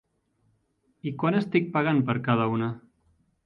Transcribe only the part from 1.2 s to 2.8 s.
quant estic pagant per cada una?